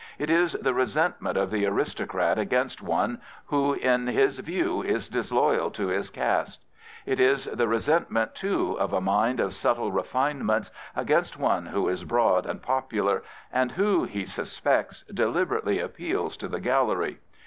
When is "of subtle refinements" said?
9.39-10.71